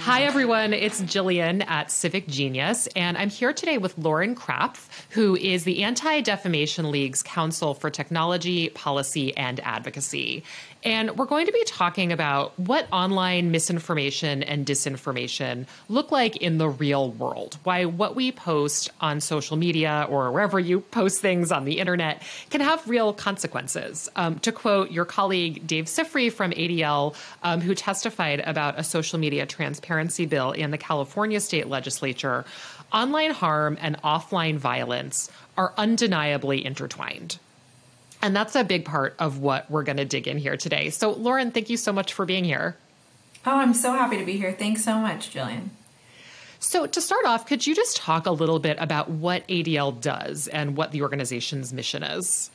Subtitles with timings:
[0.00, 0.72] Hi, everyone.
[0.72, 5.82] It's Jillian at Civic Genius, and I'm here today with Lauren Krapf, who is the
[5.82, 10.42] Anti Defamation League's Counsel for Technology, Policy, and Advocacy.
[10.82, 16.56] And we're going to be talking about what online misinformation and disinformation look like in
[16.56, 17.58] the real world.
[17.64, 22.22] Why what we post on social media or wherever you post things on the internet
[22.48, 24.08] can have real consequences.
[24.16, 29.18] Um, to quote your colleague Dave Sifry from ADL, um, who testified about a social
[29.18, 29.89] media transparency
[30.28, 32.44] bill in the California state legislature,
[32.92, 37.38] online harm and offline violence are undeniably intertwined.
[38.22, 40.90] And that's a big part of what we're going to dig in here today.
[40.90, 42.76] So, Lauren, thank you so much for being here.
[43.46, 44.52] Oh, I'm so happy to be here.
[44.52, 45.68] Thanks so much, Jillian.
[46.58, 50.46] So, to start off, could you just talk a little bit about what ADL does
[50.48, 52.50] and what the organization's mission is?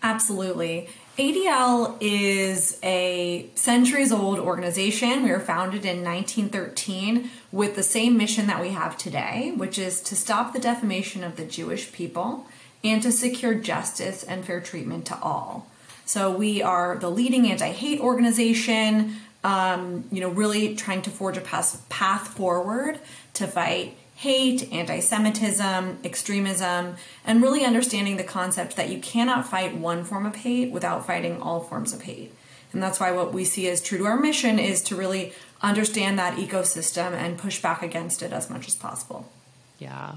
[0.00, 0.88] Absolutely.
[1.18, 5.24] ADL is a centuries old organization.
[5.24, 10.00] We were founded in 1913 with the same mission that we have today, which is
[10.02, 12.46] to stop the defamation of the Jewish people
[12.84, 15.66] and to secure justice and fair treatment to all.
[16.04, 21.40] So we are the leading anti-hate organization, um, you know, really trying to forge a
[21.40, 23.00] path forward
[23.34, 30.02] to fight hate, anti-Semitism, extremism, and really understanding the concept that you cannot fight one
[30.02, 32.34] form of hate without fighting all forms of hate.
[32.72, 36.18] And that's why what we see as true to our mission is to really understand
[36.18, 39.30] that ecosystem and push back against it as much as possible.
[39.78, 40.16] Yeah.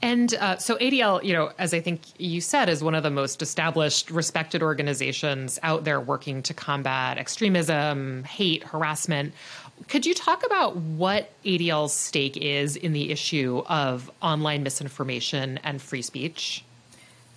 [0.00, 3.10] And uh, so ADL, you know, as I think you said, is one of the
[3.10, 9.34] most established, respected organizations out there working to combat extremism, hate, harassment.
[9.88, 15.80] Could you talk about what ADL's stake is in the issue of online misinformation and
[15.80, 16.64] free speech?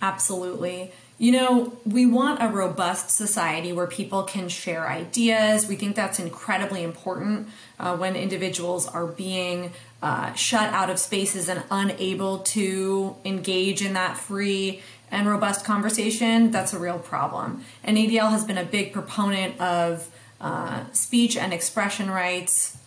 [0.00, 0.92] Absolutely.
[1.18, 5.66] You know, we want a robust society where people can share ideas.
[5.66, 7.48] We think that's incredibly important
[7.80, 13.94] uh, when individuals are being uh, shut out of spaces and unable to engage in
[13.94, 16.52] that free and robust conversation.
[16.52, 17.64] That's a real problem.
[17.82, 20.08] And ADL has been a big proponent of
[20.40, 22.78] uh, speech and expression rights,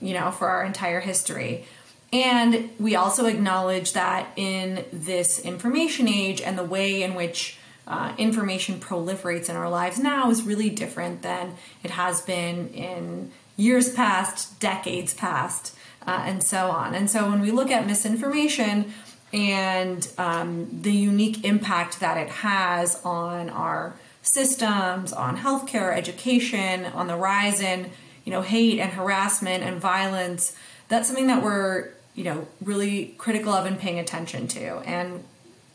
[0.00, 1.64] you know, for our entire history.
[2.12, 8.12] And we also acknowledge that in this information age and the way in which uh,
[8.18, 13.92] information proliferates in our lives now is really different than it has been in years
[13.92, 15.74] past, decades past,
[16.06, 16.94] uh, and so on.
[16.94, 18.92] And so when we look at misinformation
[19.32, 23.94] and um, the unique impact that it has on our
[24.26, 27.90] systems, on healthcare, education, on the rise in
[28.24, 30.54] you know hate and harassment and violence,
[30.88, 34.78] that's something that we're you know really critical of and paying attention to.
[34.80, 35.24] And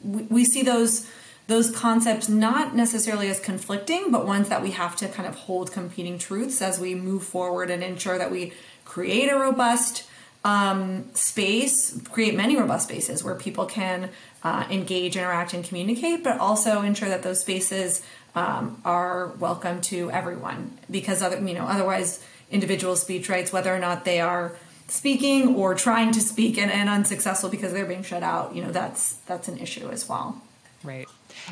[0.04, 1.10] we, we see those
[1.48, 5.72] those concepts not necessarily as conflicting, but ones that we have to kind of hold
[5.72, 8.54] competing truths as we move forward and ensure that we
[8.86, 10.06] create a robust
[10.44, 14.10] um, space, create many robust spaces where people can
[14.44, 18.02] uh, engage, interact, and communicate, but also ensure that those spaces
[18.36, 20.78] um, are welcome to everyone.
[20.90, 24.54] Because other, you know, otherwise, individual speech rights, whether or not they are
[24.88, 28.72] speaking or trying to speak and, and unsuccessful because they're being shut out, you know,
[28.72, 30.42] that's that's an issue as well.
[30.84, 31.08] Right.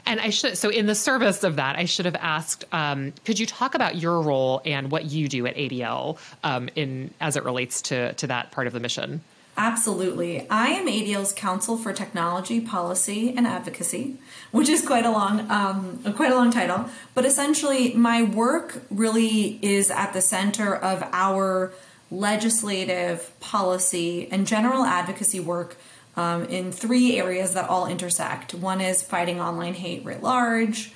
[0.06, 3.40] And I should, so in the service of that, I should have asked, um, could
[3.40, 7.44] you talk about your role and what you do at ADL um, in as it
[7.44, 9.22] relates to to that part of the mission?
[9.60, 10.48] Absolutely.
[10.50, 14.16] I am ADL's Counsel for Technology, Policy, and Advocacy,
[14.52, 16.86] which is quite a long, um, quite a long title.
[17.14, 21.74] But essentially, my work really is at the center of our
[22.10, 25.76] legislative, policy, and general advocacy work
[26.16, 28.54] um, in three areas that all intersect.
[28.54, 30.94] One is fighting online hate writ large,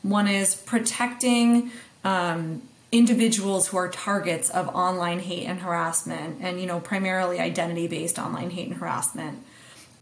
[0.00, 1.70] one is protecting
[2.02, 7.86] um, individuals who are targets of online hate and harassment, and you know, primarily identity
[7.88, 9.42] based online hate and harassment.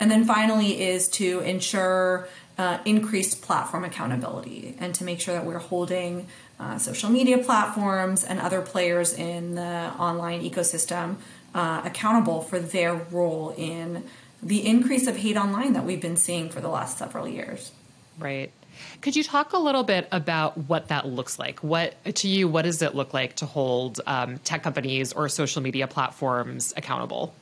[0.00, 2.28] And then finally, is to ensure
[2.58, 6.26] uh, increased platform accountability and to make sure that we're holding
[6.60, 11.16] uh, social media platforms and other players in the online ecosystem
[11.54, 14.04] uh, accountable for their role in
[14.42, 17.72] the increase of hate online that we've been seeing for the last several years.
[18.18, 18.52] Right.
[19.00, 21.60] Could you talk a little bit about what that looks like?
[21.60, 25.62] What to you, what does it look like to hold um, tech companies or social
[25.62, 27.34] media platforms accountable?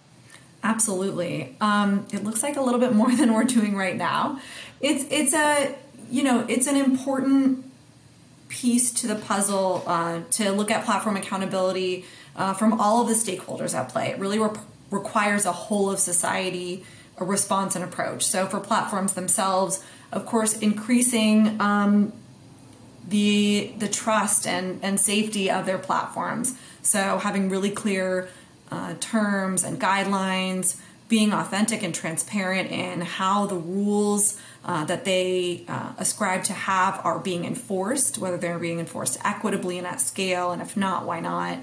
[0.65, 1.57] Absolutely.
[1.61, 4.41] Um, it looks like a little bit more than we're doing right now.
[4.81, 5.75] It's it's a
[6.11, 7.65] you know it's an important
[8.49, 12.05] piece to the puzzle uh, to look at platform accountability
[12.37, 14.11] uh, from all of the stakeholders at play.
[14.11, 14.51] It really re-
[14.91, 16.85] requires a whole of society
[17.19, 18.27] a response and approach.
[18.27, 22.13] So for platforms themselves, of course, increasing um,
[23.09, 26.55] the the trust and and safety of their platforms.
[26.83, 28.29] So having really clear
[28.71, 30.77] uh, terms and guidelines,
[31.09, 37.01] being authentic and transparent in how the rules uh, that they uh, ascribe to have
[37.05, 41.21] are being enforced, whether they're being enforced equitably and at scale, and if not, why
[41.21, 41.59] not?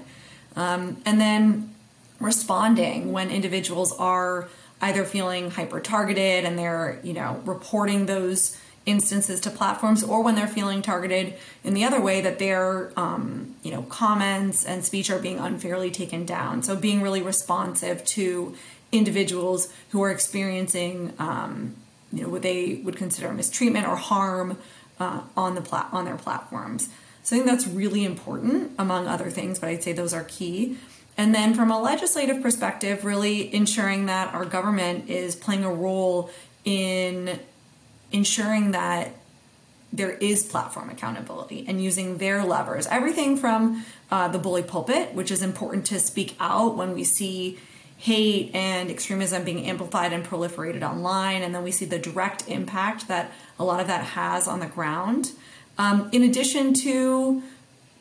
[0.56, 1.74] Um, and then
[2.20, 4.48] responding when individuals are
[4.80, 8.56] either feeling hyper targeted and they're you know reporting those
[8.86, 13.54] instances to platforms or when they're feeling targeted in the other way that their um,
[13.62, 16.62] you know comments and speech are being unfairly taken down.
[16.62, 18.54] So being really responsive to
[18.90, 21.76] individuals who are experiencing um,
[22.12, 24.58] you know what they would consider mistreatment or harm
[24.98, 26.88] uh, on the plat- on their platforms.
[27.22, 30.78] So i think that's really important among other things but i'd say those are key
[31.16, 36.30] and then from a legislative perspective really ensuring that our government is playing a role
[36.64, 37.38] in
[38.12, 39.12] ensuring that
[39.92, 42.86] there is platform accountability and using their levers.
[42.86, 47.58] Everything from uh, the bully pulpit, which is important to speak out when we see
[47.98, 53.08] hate and extremism being amplified and proliferated online, and then we see the direct impact
[53.08, 55.32] that a lot of that has on the ground.
[55.76, 57.42] Um, in addition to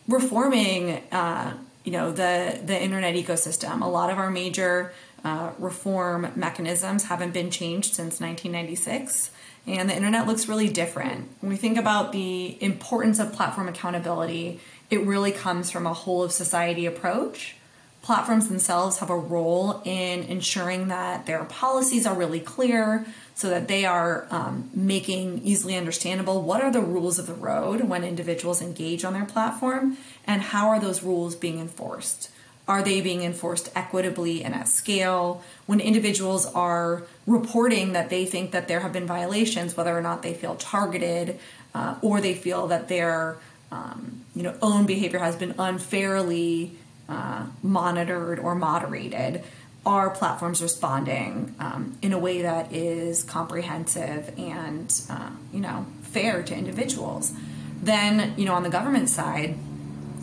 [0.07, 1.53] reforming, uh,
[1.83, 4.93] you know, the the internet ecosystem, a lot of our major
[5.23, 9.31] uh, reform mechanisms haven't been changed since 1996
[9.67, 11.29] and the internet looks really different.
[11.41, 14.59] When we think about the importance of platform accountability,
[14.89, 17.55] it really comes from a whole of society approach.
[18.01, 23.05] Platforms themselves have a role in ensuring that their policies are really clear
[23.35, 27.81] so that they are um, making easily understandable what are the rules of the road
[27.83, 29.97] when individuals engage on their platform
[30.29, 32.29] and how are those rules being enforced.
[32.67, 35.43] Are they being enforced equitably and at scale?
[35.65, 40.21] When individuals are reporting that they think that there have been violations, whether or not
[40.21, 41.39] they feel targeted
[41.73, 43.37] uh, or they feel that their
[43.71, 46.73] um, you know own behavior has been unfairly
[47.09, 49.43] uh, monitored or moderated,
[49.83, 56.43] are platforms responding um, in a way that is comprehensive and uh, you know fair
[56.43, 57.33] to individuals?
[57.81, 59.57] Then you know on the government side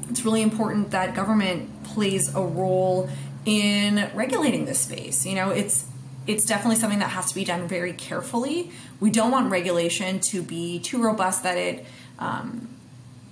[0.08, 3.08] it's really important that government plays a role
[3.44, 5.24] in regulating this space.
[5.26, 5.86] You know, it's
[6.26, 8.72] it's definitely something that has to be done very carefully.
[8.98, 11.86] We don't want regulation to be too robust that it
[12.18, 12.68] um,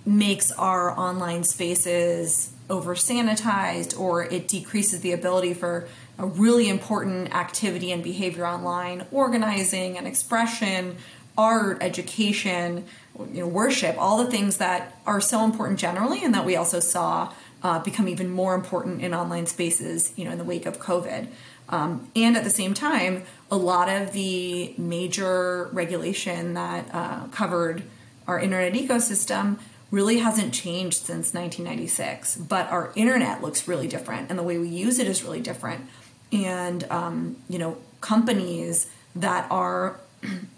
[0.07, 5.89] makes our online spaces over sanitized or it decreases the ability for
[6.19, 10.97] a really important activity and behavior online, organizing and expression,
[11.37, 12.85] art, education,
[13.33, 16.81] you know, worship, all the things that are so important generally, and that we also
[16.81, 17.33] saw
[17.63, 21.29] uh, become even more important in online spaces, you know, in the wake of COVID.
[21.69, 27.83] Um, and at the same time, a lot of the major regulation that uh, covered
[28.29, 29.59] our internet ecosystem
[29.91, 32.37] really hasn't changed since 1996.
[32.37, 35.87] But our internet looks really different, and the way we use it is really different.
[36.33, 40.01] And um, you know, companies that are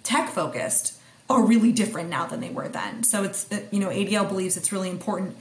[0.03, 0.99] tech focused
[1.29, 3.03] are really different now than they were then.
[3.03, 5.37] So it's uh, you know ADL believes it's really important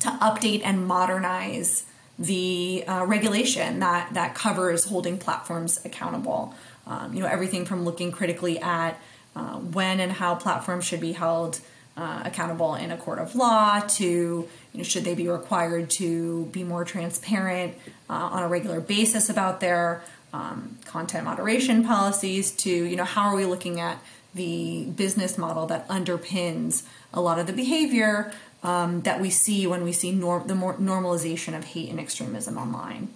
[0.00, 1.84] to update and modernize
[2.18, 6.54] the uh, regulation that that covers holding platforms accountable.
[6.86, 9.00] Um, you know everything from looking critically at
[9.36, 11.60] uh, when and how platforms should be held
[11.96, 16.46] uh, accountable in a court of law to you know should they be required to
[16.46, 17.74] be more transparent
[18.08, 23.28] uh, on a regular basis about their um, content moderation policies to you know how
[23.28, 23.98] are we looking at
[24.34, 28.32] the business model that underpins a lot of the behavior
[28.62, 32.58] um, that we see when we see nor- the more normalization of hate and extremism
[32.58, 33.08] online.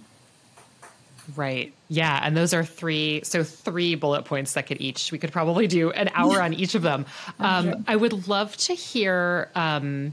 [1.36, 1.72] Right.
[1.88, 2.20] Yeah.
[2.22, 5.90] And those are three, so three bullet points that could each, we could probably do
[5.92, 7.06] an hour on each of them.
[7.38, 10.12] Um, I would love to hear um,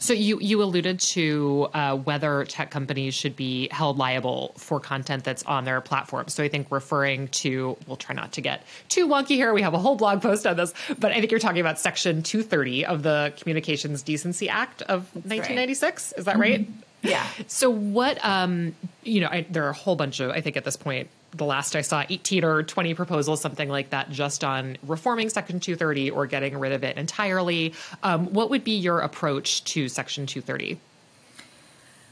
[0.00, 5.24] so you you alluded to uh, whether tech companies should be held liable for content
[5.24, 6.28] that's on their platform.
[6.28, 9.52] So I think referring to we'll try not to get too wonky here.
[9.52, 12.22] We have a whole blog post on this, but I think you're talking about Section
[12.22, 16.12] 230 of the Communications Decency Act of that's 1996.
[16.12, 16.18] Right.
[16.18, 16.60] Is that right?
[16.62, 16.80] Mm-hmm.
[17.02, 17.26] Yeah.
[17.46, 20.64] So what um you know I, there are a whole bunch of I think at
[20.64, 24.76] this point the last I saw 18 or 20 proposals, something like that, just on
[24.82, 27.74] reforming Section 230 or getting rid of it entirely.
[28.02, 30.78] Um, what would be your approach to Section 230?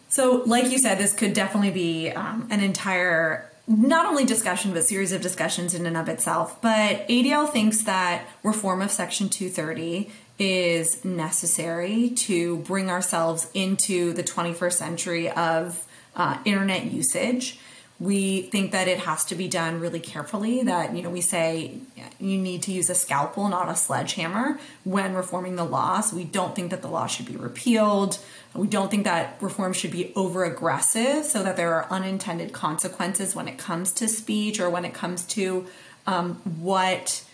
[0.08, 4.82] So, like you said, this could definitely be um, an entire not only discussion but
[4.84, 6.60] series of discussions in and of itself.
[6.62, 14.22] But ADL thinks that reform of Section 230 is necessary to bring ourselves into the
[14.22, 15.84] 21st century of
[16.16, 17.58] uh, internet usage
[18.00, 21.78] We think that it has to be done really carefully, that, you know, we say
[22.20, 26.00] you need to use a scalpel, not a sledgehammer, when reforming the law.
[26.00, 28.18] So we don't think that the law should be repealed.
[28.54, 33.34] We don't think that reform should be over aggressive so that there are unintended consequences
[33.34, 35.66] when it comes to speech or when it comes to
[36.06, 37.24] um, what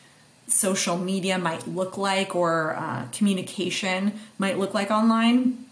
[0.47, 5.64] social media might look like or uh, communication might look like online.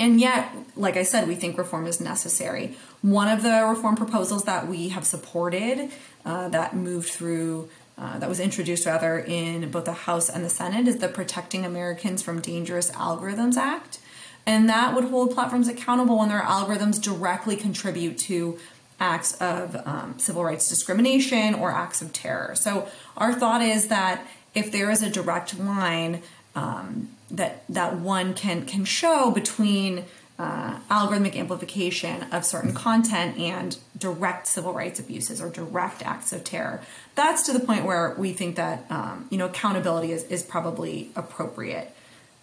[0.00, 2.74] And yet, like I said, we think reform is necessary.
[3.02, 5.90] One of the reform proposals that we have supported
[6.24, 10.48] uh, that moved through, uh, that was introduced rather in both the House and the
[10.48, 13.98] Senate, is the Protecting Americans from Dangerous Algorithms Act.
[14.46, 18.58] And that would hold platforms accountable when their algorithms directly contribute to
[18.98, 22.54] acts of um, civil rights discrimination or acts of terror.
[22.54, 22.88] So,
[23.18, 26.22] our thought is that if there is a direct line
[26.54, 30.04] um, that that one can can show between
[30.38, 36.42] uh, algorithmic amplification of certain content and direct civil rights abuses or direct acts of
[36.44, 36.80] terror.
[37.14, 41.10] That's to the point where we think that um, you know accountability is, is probably
[41.14, 41.94] appropriate.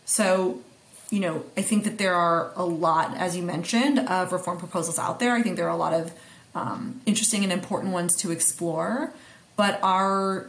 [0.06, 0.62] So,
[1.10, 4.98] you know, I think that there are a lot, as you mentioned, of reform proposals
[5.00, 5.34] out there.
[5.34, 6.14] I think there are a lot of
[6.56, 9.12] um, interesting and important ones to explore.
[9.58, 10.48] But our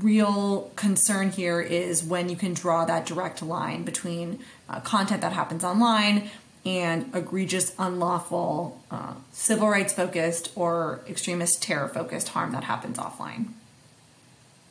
[0.00, 5.32] real concern here is when you can draw that direct line between uh, content that
[5.32, 6.30] happens online
[6.64, 13.48] and egregious, unlawful, uh, civil rights focused or extremist terror focused harm that happens offline.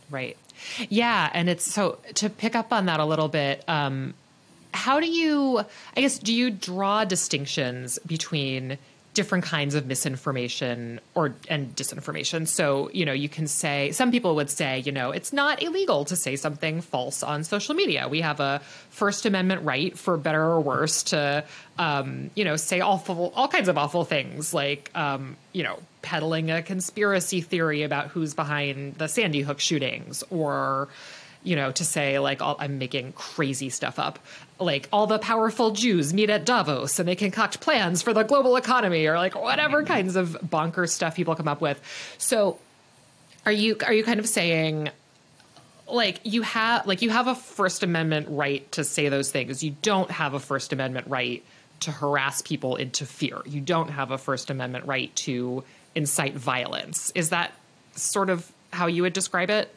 [0.09, 0.37] Right.
[0.89, 1.29] Yeah.
[1.33, 4.13] And it's so to pick up on that a little bit, um,
[4.73, 5.59] how do you,
[5.97, 8.77] I guess, do you draw distinctions between
[9.13, 12.47] different kinds of misinformation or and disinformation.
[12.47, 16.05] So, you know, you can say some people would say, you know, it's not illegal
[16.05, 18.07] to say something false on social media.
[18.07, 21.43] We have a First Amendment right, for better or worse, to
[21.77, 26.49] um, you know, say awful all kinds of awful things like um, you know, peddling
[26.49, 30.87] a conspiracy theory about who's behind the Sandy Hook shootings or
[31.43, 34.19] you know, to say like all, I'm making crazy stuff up,
[34.59, 38.55] like all the powerful Jews meet at Davos and they concoct plans for the global
[38.55, 41.81] economy, or like whatever kinds of bonkers stuff people come up with.
[42.17, 42.59] So,
[43.45, 44.89] are you are you kind of saying?
[45.91, 49.75] like you have like you have a first amendment right to say those things you
[49.81, 51.43] don't have a first amendment right
[51.79, 55.63] to harass people into fear you don't have a first amendment right to
[55.95, 57.51] incite violence is that
[57.95, 59.75] sort of how you would describe it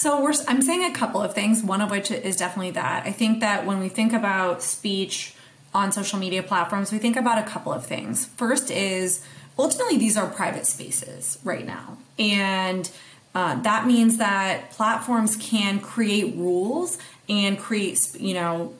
[0.00, 3.06] so we're, I'm saying a couple of things, one of which is definitely that.
[3.06, 5.34] I think that when we think about speech
[5.74, 8.24] on social media platforms, we think about a couple of things.
[8.24, 9.22] First is
[9.58, 11.98] ultimately these are private spaces right now.
[12.18, 12.90] And
[13.34, 16.96] uh, that means that platforms can create rules
[17.28, 18.72] and create, you know,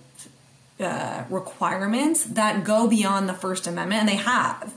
[0.80, 4.72] uh, requirements that go beyond the First Amendment, and they have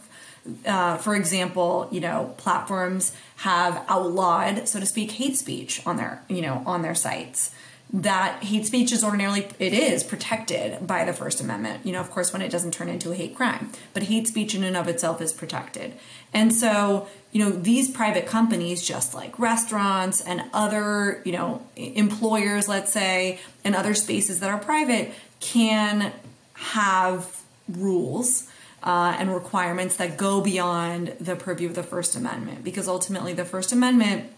[0.65, 6.21] uh, for example, you know, platforms have outlawed, so to speak, hate speech on their,
[6.27, 7.53] you know, on their sites.
[7.91, 11.85] That hate speech is ordinarily it is protected by the First Amendment.
[11.85, 14.55] You know, of course, when it doesn't turn into a hate crime, but hate speech
[14.55, 15.93] in and of itself is protected.
[16.33, 22.67] And so, you know, these private companies, just like restaurants and other, you know, employers,
[22.67, 26.11] let's say, and other spaces that are private, can
[26.53, 28.49] have rules
[28.83, 33.45] uh, and requirements that go beyond the purview of the First Amendment, because ultimately the
[33.45, 34.29] First Amendment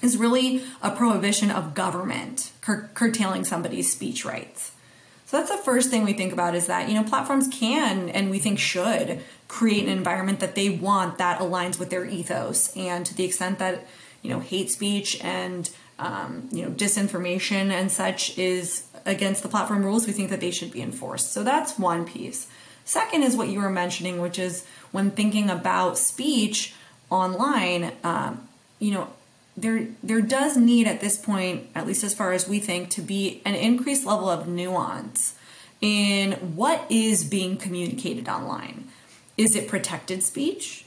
[0.00, 4.72] is really a prohibition of government cur- curtailing somebody's speech rights.
[5.26, 8.30] So that's the first thing we think about is that, you know, platforms can and
[8.30, 12.76] we think should create an environment that they want that aligns with their ethos.
[12.76, 13.86] And to the extent that,
[14.22, 15.70] you know, hate speech and,
[16.00, 20.50] um, you know, disinformation and such is against the platform rules, we think that they
[20.50, 21.32] should be enforced.
[21.32, 22.48] So that's one piece.
[22.90, 26.74] Second is what you were mentioning, which is when thinking about speech
[27.08, 28.48] online, um,
[28.80, 29.10] you know,
[29.56, 33.00] there there does need at this point, at least as far as we think, to
[33.00, 35.36] be an increased level of nuance
[35.80, 38.88] in what is being communicated online.
[39.36, 40.84] Is it protected speech?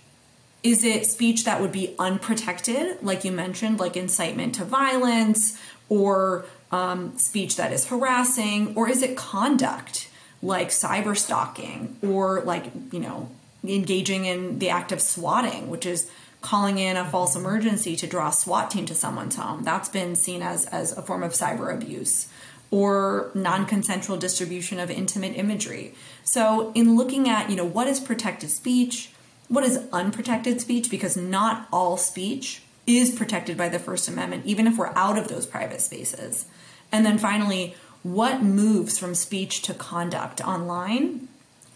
[0.62, 5.58] Is it speech that would be unprotected, like you mentioned, like incitement to violence
[5.88, 8.76] or um, speech that is harassing?
[8.76, 10.10] Or is it conduct?
[10.44, 13.30] Like cyber stalking or like, you know,
[13.64, 18.28] engaging in the act of swatting, which is calling in a false emergency to draw
[18.28, 19.64] a SWAT team to someone's home.
[19.64, 22.28] That's been seen as, as a form of cyber abuse
[22.70, 25.96] or non-consensual distribution of intimate imagery.
[26.26, 29.12] So in looking at, you know, what is protected speech,
[29.48, 34.68] what is unprotected speech because not all speech is protected by the First Amendment even
[34.68, 36.46] if we're out of those private spaces.
[36.92, 41.28] And then finally, what moves from speech to conduct online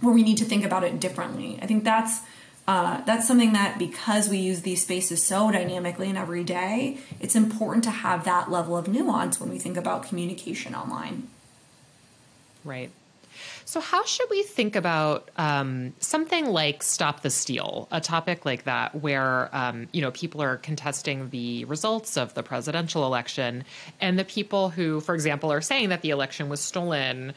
[0.01, 1.57] where we need to think about it differently.
[1.62, 2.22] I think that's
[2.67, 7.34] uh, that's something that because we use these spaces so dynamically and every day, it's
[7.34, 11.29] important to have that level of nuance when we think about communication online.
[12.65, 12.91] Right.
[13.67, 17.89] So, how should we think about um, something like "Stop the Steal"?
[17.91, 22.43] A topic like that, where um, you know people are contesting the results of the
[22.43, 23.65] presidential election,
[24.00, 27.33] and the people who, for example, are saying that the election was stolen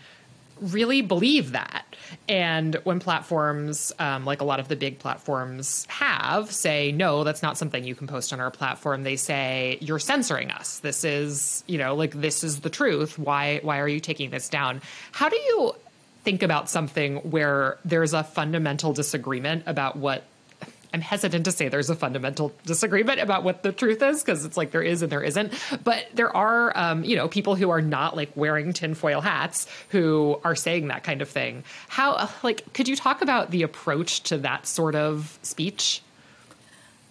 [0.61, 1.97] really believe that.
[2.29, 7.43] And when platforms, um, like a lot of the big platforms have, say, no, that's
[7.43, 10.81] not something you can post on our platform, they say, you're censoring us.
[10.81, 13.19] This is, you know, like this is the truth.
[13.19, 14.83] Why, why are you taking this down?
[15.13, 15.75] How do you
[16.25, 20.25] think about something where there's a fundamental disagreement about what
[20.93, 24.57] I'm hesitant to say there's a fundamental disagreement about what the truth is because it's
[24.57, 25.53] like there is and there isn't.
[25.85, 30.41] But there are, um, you know, people who are not like wearing tinfoil hats who
[30.45, 31.65] are saying that kind of thing.
[31.89, 36.03] How, like, could you talk about the approach to that sort of speech?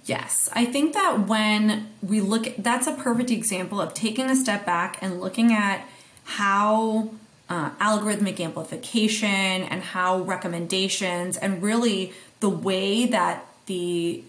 [0.05, 4.35] Yes, I think that when we look, at, that's a perfect example of taking a
[4.35, 5.87] step back and looking at
[6.23, 7.11] how
[7.49, 14.23] uh, algorithmic amplification and how recommendations and really the way that the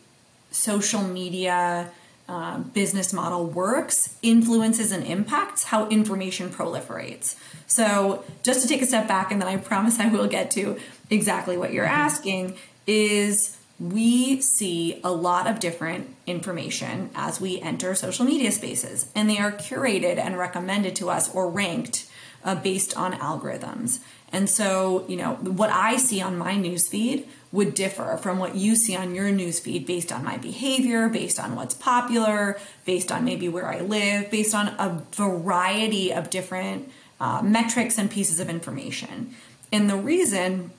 [0.51, 1.91] social media
[2.29, 7.35] uh, business model works influences and impacts how information proliferates.
[7.67, 10.79] So, just to take a step back, and then I promise I will get to
[11.11, 17.95] exactly what you're asking, is we see a lot of different information as we enter
[17.95, 22.10] social media spaces, and they are curated and recommended to us or ranked
[22.45, 24.01] uh, based on algorithms.
[24.33, 28.77] And so, you know, what I see on my newsfeed would differ from what you
[28.77, 33.49] see on your newsfeed based on my behavior, based on what's popular, based on maybe
[33.49, 39.35] where I live, based on a variety of different uh, metrics and pieces of information.
[39.73, 40.71] And the reason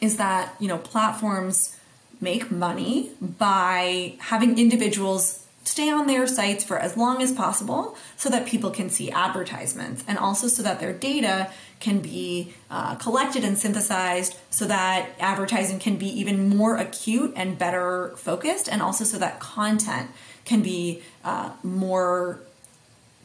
[0.00, 1.76] is that, you know, platforms
[2.20, 8.28] make money by having individuals stay on their sites for as long as possible so
[8.28, 11.50] that people can see advertisements and also so that their data
[11.80, 17.58] can be uh, collected and synthesized so that advertising can be even more acute and
[17.58, 20.10] better focused, and also so that content
[20.44, 22.40] can be uh, more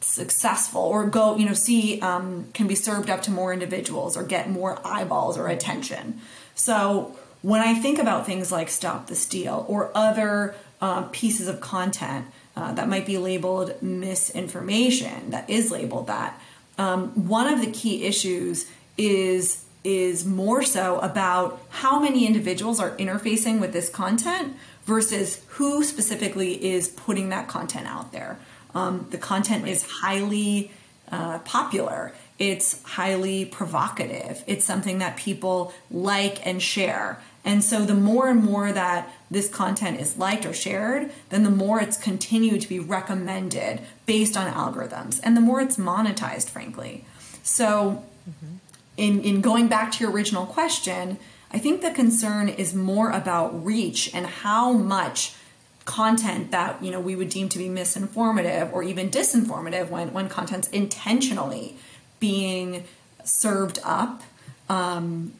[0.00, 4.22] successful or go, you know, see, um, can be served up to more individuals or
[4.22, 6.20] get more eyeballs or attention.
[6.54, 10.54] So when I think about things like Stop the Steal or other
[10.86, 16.40] uh, pieces of content uh, that might be labeled misinformation, that is labeled that,
[16.78, 22.90] um, one of the key issues is is more so about how many individuals are
[22.96, 28.36] interfacing with this content versus who specifically is putting that content out there.
[28.74, 30.72] Um, the content is highly
[31.10, 32.12] uh, popular.
[32.38, 34.42] It's highly provocative.
[34.48, 37.20] It's something that people like and share.
[37.46, 41.50] And so the more and more that this content is liked or shared, then the
[41.50, 47.04] more it's continued to be recommended based on algorithms and the more it's monetized, frankly.
[47.44, 48.56] So, mm-hmm.
[48.96, 51.18] in, in going back to your original question,
[51.52, 55.32] I think the concern is more about reach and how much
[55.84, 60.28] content that you know we would deem to be misinformative or even disinformative when when
[60.28, 61.76] content's intentionally
[62.18, 62.82] being
[63.22, 64.20] served up
[64.68, 65.32] um,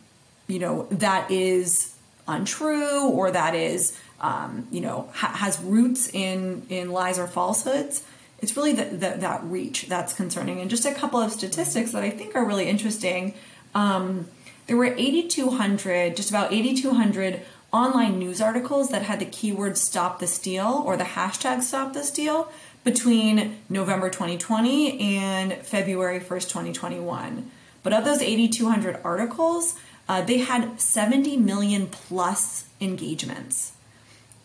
[0.47, 1.96] you know that is
[2.29, 8.03] untrue or that is um, you know ha- has roots in in lies or falsehoods
[8.39, 10.61] it's really the, that reach that's concerning.
[10.61, 13.35] And just a couple of statistics that i think are really interesting.
[13.75, 14.29] Um,
[14.67, 20.27] there were 8200 just about 8200 online news articles that had the keyword stop the
[20.27, 22.51] steal or the hashtag stop the steal
[22.85, 27.51] between november 2020 and february 1st 2021
[27.83, 29.75] but of those 8200 articles
[30.09, 33.73] uh, they had 70 million plus engagements.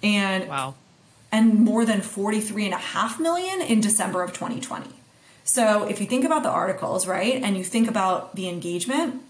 [0.01, 0.75] And wow.
[1.33, 4.89] And more than 43 and a half million in December of 2020.
[5.45, 9.21] So if you think about the articles, right, and you think about the engagement,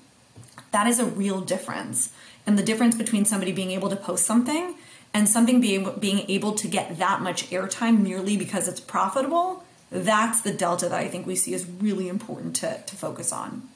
[0.72, 2.12] that is a real difference.
[2.48, 4.76] And the difference between somebody being able to post something
[5.14, 10.42] and something being being able to get that much airtime merely because it's profitable, that's
[10.42, 13.70] the delta that I think we see is really important to, to focus on.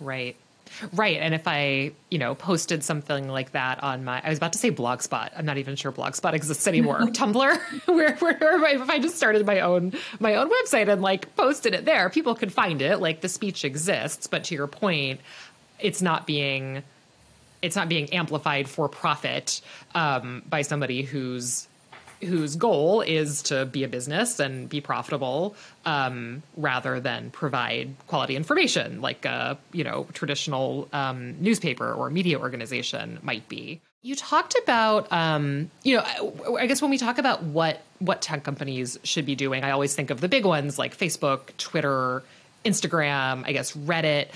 [0.00, 0.36] Right.
[0.92, 1.18] Right.
[1.18, 4.58] And if I, you know, posted something like that on my, I was about to
[4.58, 5.30] say Blogspot.
[5.36, 7.00] I'm not even sure Blogspot exists anymore.
[7.00, 11.74] Tumblr, where, where, if I just started my own, my own website and like posted
[11.74, 13.00] it there, people could find it.
[13.00, 14.26] Like the speech exists.
[14.26, 15.20] But to your point,
[15.78, 16.82] it's not being,
[17.60, 19.60] it's not being amplified for profit
[19.94, 21.68] um, by somebody who's
[22.24, 25.54] whose goal is to be a business and be profitable
[25.84, 32.38] um, rather than provide quality information like a you know traditional um, newspaper or media
[32.38, 37.44] organization might be You talked about, um, you know, I guess when we talk about
[37.44, 40.96] what what tech companies should be doing, I always think of the big ones like
[40.98, 42.24] Facebook, Twitter,
[42.64, 44.28] Instagram, I guess Reddit.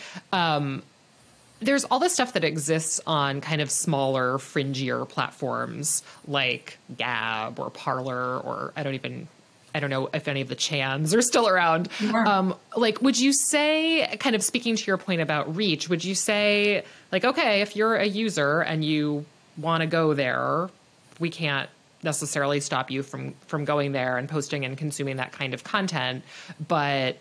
[1.66, 7.70] There's all this stuff that exists on kind of smaller, fringier platforms like Gab or
[7.70, 9.29] Parler, or I don't even
[9.74, 11.90] I don't know if any of the Chans are still around.
[12.26, 16.14] Um, like, would you say, kind of speaking to your point about reach, would you
[16.14, 19.26] say, like, okay, if you're a user and you
[19.59, 20.70] want to go there,
[21.18, 21.68] we can't
[22.02, 26.22] necessarily stop you from from going there and posting and consuming that kind of content,
[26.68, 27.18] but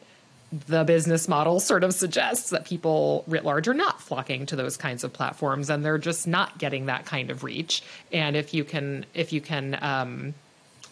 [0.67, 4.77] the business model sort of suggests that people writ large are not flocking to those
[4.77, 7.83] kinds of platforms and they're just not getting that kind of reach.
[8.11, 10.33] And if you can if you can um,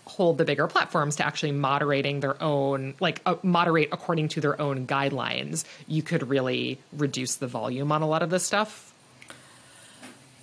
[0.06, 4.60] hold the bigger platforms to actually moderating their own like uh, moderate according to their
[4.62, 8.92] own guidelines you could really reduce the volume on a lot of this stuff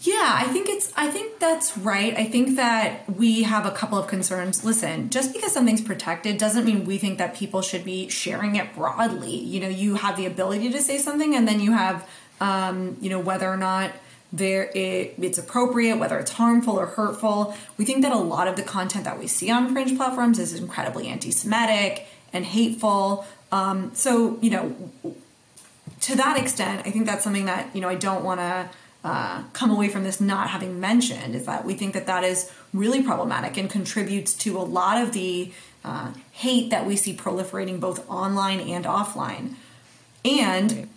[0.01, 2.17] yeah, I think it's I think that's right.
[2.17, 4.65] I think that we have a couple of concerns.
[4.65, 8.75] Listen, just because something's protected doesn't mean we think that people should be sharing it
[8.75, 9.37] broadly.
[9.37, 12.09] You know, you have the ability to say something and then you have
[12.41, 13.93] um, you know, whether or not
[14.33, 17.55] there it, it's appropriate, whether it's harmful or hurtful.
[17.77, 20.55] We think that a lot of the content that we see on fringe platforms is
[20.55, 23.27] incredibly anti-Semitic and hateful.
[23.53, 24.75] Um, so, you know,
[26.03, 28.71] to that extent, I think that's something that you know I don't want to
[29.03, 32.51] uh, come away from this not having mentioned is that we think that that is
[32.75, 35.53] really problematic and contributes to a lot of the
[35.85, 39.55] uh, hate that we see proliferating both online and offline.
[40.25, 40.89] And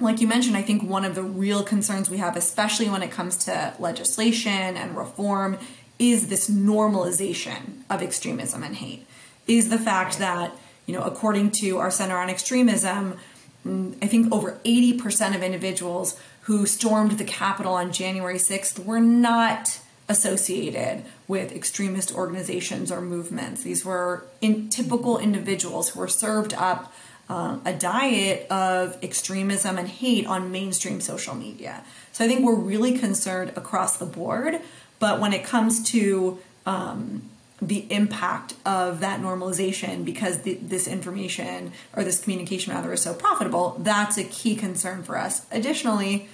[0.00, 3.10] like you mentioned, I think one of the real concerns we have, especially when it
[3.10, 5.58] comes to legislation and reform,
[5.98, 9.06] is this normalization of extremism and hate.
[9.46, 10.52] Is the fact that,
[10.86, 13.18] you know, according to our Center on Extremism,
[13.64, 19.78] I think over 80% of individuals who stormed the Capitol on January 6th were not
[20.08, 23.62] associated with extremist organizations or movements.
[23.62, 26.92] These were in, typical individuals who were served up
[27.28, 31.84] uh, a diet of extremism and hate on mainstream social media.
[32.10, 34.60] So I think we're really concerned across the board.
[34.98, 37.30] But when it comes to um,
[37.62, 43.14] the impact of that normalization because the, this information or this communication rather is so
[43.14, 46.28] profitable that's a key concern for us additionally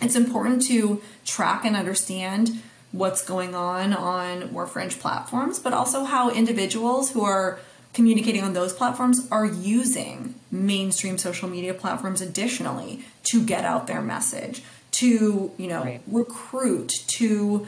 [0.00, 6.04] it's important to track and understand what's going on on more fringe platforms but also
[6.04, 7.58] how individuals who are
[7.92, 14.00] communicating on those platforms are using mainstream social media platforms additionally to get out their
[14.00, 16.02] message to you know right.
[16.06, 17.66] recruit to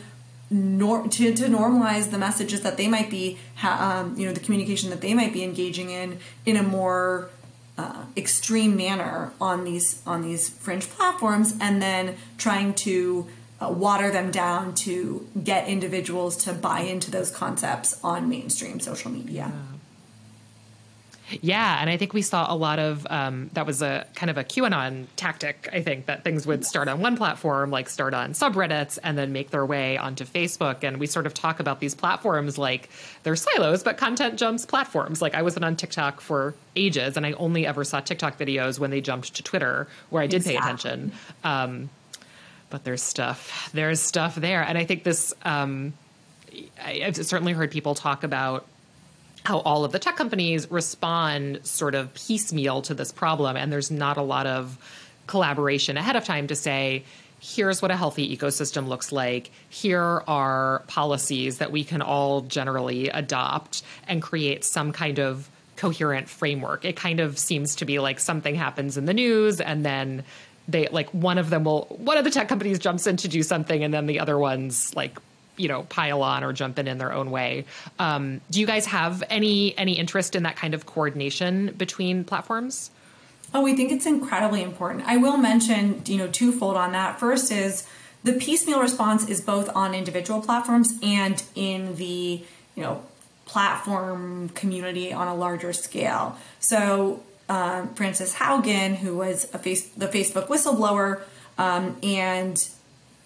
[0.51, 4.91] to, to normalize the messages that they might be, ha- um, you know, the communication
[4.91, 7.31] that they might be engaging in in a more
[7.77, 13.27] uh, extreme manner on these on these fringe platforms, and then trying to
[13.61, 19.11] uh, water them down to get individuals to buy into those concepts on mainstream social
[19.11, 19.53] media.
[19.55, 19.68] Yeah.
[21.41, 24.39] Yeah, and I think we saw a lot of um, that was a kind of
[24.39, 25.69] a QAnon tactic.
[25.73, 29.33] I think that things would start on one platform, like start on subreddits, and then
[29.33, 30.85] make their way onto Facebook.
[30.85, 32.89] And we sort of talk about these platforms like
[33.23, 35.21] they're silos, but content jumps platforms.
[35.21, 38.91] Like I wasn't on TikTok for ages, and I only ever saw TikTok videos when
[38.91, 40.59] they jumped to Twitter, where I did exactly.
[40.59, 41.13] pay attention.
[41.45, 41.91] Um,
[42.71, 43.71] but there's stuff.
[43.73, 45.35] There's stuff there, and I think this.
[45.43, 45.93] Um,
[46.83, 48.67] I, I've certainly heard people talk about
[49.49, 53.57] how all of the tech companies respond sort of piecemeal to this problem.
[53.57, 54.77] And there's not a lot of
[55.27, 57.03] collaboration ahead of time to say
[57.41, 59.51] here's what a healthy ecosystem looks like.
[59.71, 66.29] Here are policies that we can all generally adopt and create some kind of coherent
[66.29, 66.85] framework.
[66.85, 70.25] It kind of seems to be like something happens in the news and then
[70.69, 73.43] they like one of them will one of the tech companies jumps in to do
[73.43, 75.17] something and then the other ones like
[75.59, 77.65] you know pile on or jump in in their own way.
[77.99, 82.91] Um, do you guys have any any interest in that kind of coordination between platforms?
[83.55, 85.05] Oh, we think it's incredibly important.
[85.07, 87.19] I will mention, you know, twofold on that.
[87.19, 87.87] First is
[88.23, 92.43] the piecemeal response is both on individual platforms and in the,
[92.75, 93.03] you know,
[93.47, 96.37] platform community on a larger scale.
[96.61, 101.23] So, um, Frances Haugen, who was a face, the Facebook whistleblower,
[101.57, 102.69] um, and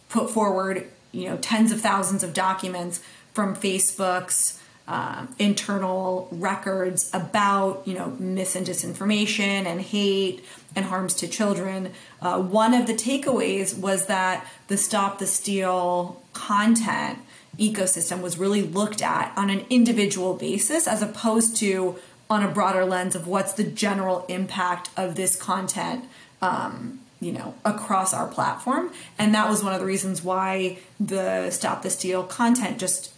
[0.08, 3.00] put forward you know tens of thousands of documents
[3.32, 10.44] from Facebook's uh, internal records about you know mis and disinformation and hate
[10.74, 11.92] and harms to children.
[12.20, 17.18] Uh, one of the takeaways was that the Stop the Steal content
[17.58, 21.96] ecosystem was really looked at on an individual basis as opposed to
[22.30, 26.06] on a broader lens of what's the general impact of this content
[26.40, 28.90] um, you know, across our platform.
[29.18, 33.12] And that was one of the reasons why the Stop the Steal content just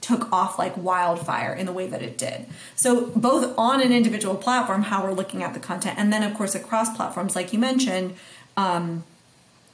[0.00, 2.46] took off like wildfire in the way that it did.
[2.76, 6.34] So both on an individual platform, how we're looking at the content, and then of
[6.34, 8.14] course across platforms, like you mentioned,
[8.56, 9.02] um,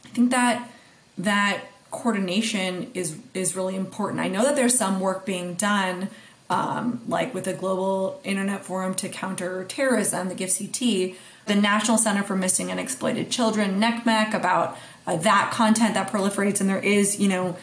[0.06, 0.70] I think that
[1.18, 4.20] that coordination is is really important.
[4.20, 6.08] I know that there's some work being done,
[6.48, 11.16] um, like with the Global Internet Forum to Counter Terrorism, the GIFCT,
[11.50, 16.60] the National Center for Missing and Exploited Children, NCMEC, about uh, that content that proliferates,
[16.60, 17.56] and there is, you know,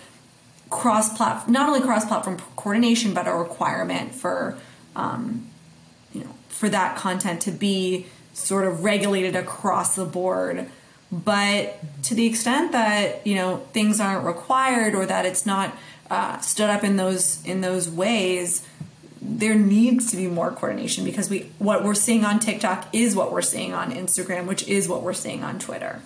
[0.70, 4.58] cross platform, not only cross platform coordination, but a requirement for,
[4.98, 5.48] um,
[6.14, 10.70] you know, for that content to be sort of regulated across the board.
[11.10, 15.74] But to the extent that you know things aren't required or that it's not
[16.12, 18.68] uh, stood up in those in those ways,
[19.22, 23.32] there needs to be more coordination because we what we're seeing on TikTok is what
[23.32, 26.02] we're seeing on Instagram, which is what we're seeing on Twitter.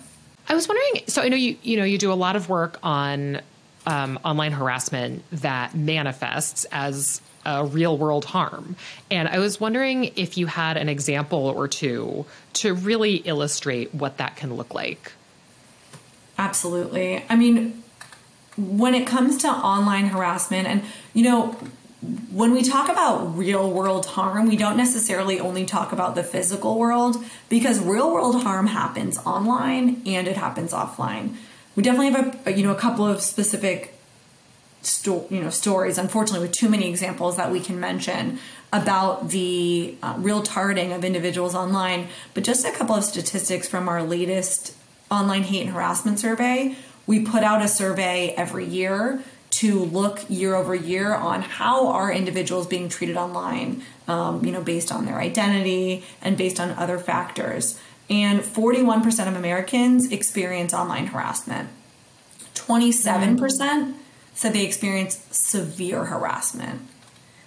[0.48, 1.06] I was wondering.
[1.06, 3.40] So I know you you know you do a lot of work on
[3.86, 8.76] um, online harassment that manifests as a real world harm.
[9.10, 14.18] And I was wondering if you had an example or two to really illustrate what
[14.18, 15.12] that can look like.
[16.38, 17.24] Absolutely.
[17.28, 17.82] I mean,
[18.56, 20.82] when it comes to online harassment, and
[21.14, 21.56] you know,
[22.32, 26.78] when we talk about real world harm, we don't necessarily only talk about the physical
[26.78, 27.16] world
[27.48, 31.36] because real world harm happens online and it happens offline.
[31.76, 33.94] We definitely have a you know a couple of specific
[34.82, 38.38] sto- you know stories unfortunately with too many examples that we can mention
[38.72, 43.88] about the uh, real targeting of individuals online but just a couple of statistics from
[43.88, 44.76] our latest
[45.10, 46.74] online hate and harassment survey
[47.06, 52.12] we put out a survey every year to look year over year on how are
[52.12, 56.98] individuals being treated online um, you know based on their identity and based on other
[56.98, 57.78] factors
[58.10, 61.68] and 41% of americans experience online harassment
[62.54, 63.94] 27%
[64.34, 66.82] said they experienced severe harassment.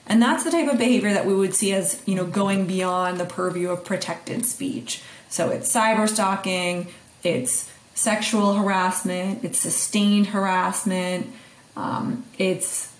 [0.07, 3.19] And that's the type of behavior that we would see as, you know, going beyond
[3.19, 5.01] the purview of protected speech.
[5.29, 6.87] So it's cyber stalking,
[7.23, 11.33] it's sexual harassment, it's sustained harassment,
[11.75, 12.93] um, it's,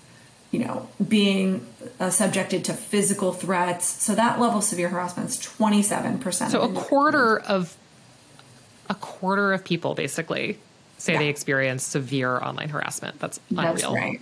[0.52, 1.66] you know, being
[2.00, 3.86] uh, subjected to physical threats.
[3.86, 6.50] So that level of severe harassment is 27%.
[6.50, 7.76] So a quarter of
[8.90, 10.60] a quarter of people basically
[10.98, 11.20] say yeah.
[11.20, 13.20] they experience severe online harassment.
[13.20, 13.74] That's unreal.
[13.74, 14.22] That's right.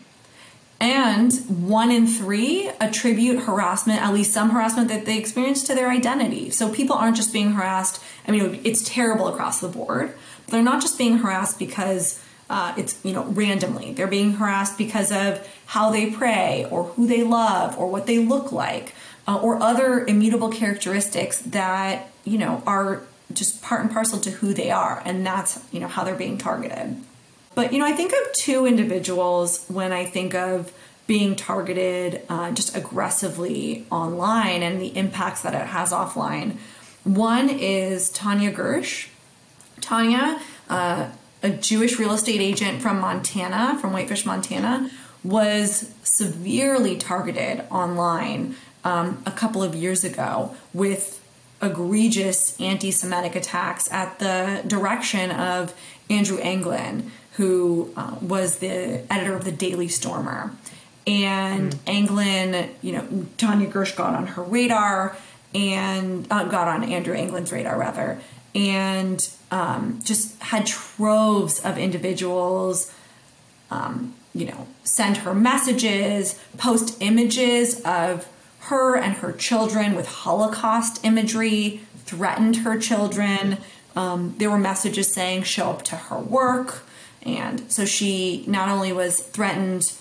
[0.80, 1.34] And
[1.70, 6.50] one in three attribute harassment, at least some harassment that they experience, to their identity.
[6.50, 8.04] So people aren't just being harassed.
[8.28, 10.13] I mean, it's terrible across the board.
[10.48, 12.22] They're not just being harassed because
[12.54, 13.94] uh, it's you know randomly.
[13.94, 18.20] They're being harassed because of how they pray, or who they love, or what they
[18.20, 18.94] look like,
[19.28, 23.02] uh, or other immutable characteristics that you know are
[23.34, 25.02] just part and parcel to who they are.
[25.04, 26.98] And that's you know how they're being targeted.
[27.56, 30.72] But you know i think of two individuals when i think of
[31.06, 36.58] being targeted uh, just aggressively online and the impacts that it has offline.
[37.04, 39.10] One is tanya gersh.
[39.82, 40.39] Tanya
[40.70, 41.10] uh,
[41.43, 44.89] a jewish real estate agent from montana from whitefish montana
[45.23, 51.23] was severely targeted online um, a couple of years ago with
[51.63, 55.73] egregious anti Semitic attacks at the direction of
[56.10, 60.51] Andrew Anglin, who uh, was the editor of the Daily Stormer.
[61.08, 61.79] And mm.
[61.88, 65.17] Anglin, you know, Tanya Gersh got on her radar
[65.56, 68.19] and uh, got on Andrew Anglin's radar, rather,
[68.56, 72.94] and um, just had troves of individuals,
[73.72, 78.28] um, you know, send her messages, post images of
[78.62, 83.58] her and her children with Holocaust imagery, threatened her children.
[83.96, 86.84] Um, there were messages saying, show up to her work.
[87.24, 89.94] And so she not only was threatened